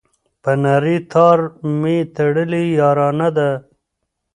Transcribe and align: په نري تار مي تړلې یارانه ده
په 0.43 0.51
نري 0.63 0.97
تار 1.11 1.37
مي 1.79 1.97
تړلې 2.15 2.63
یارانه 2.79 3.29
ده 3.37 3.49